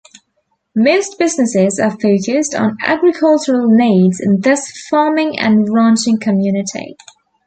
Most 0.75 1.19
businesses 1.19 1.77
are 1.79 1.91
focused 1.91 2.55
on 2.55 2.75
agricultural 2.83 3.67
needs 3.67 4.19
in 4.19 4.39
this 4.41 4.87
farming 4.89 5.37
and 5.37 5.71
ranching 5.71 6.19
community. 6.19 6.97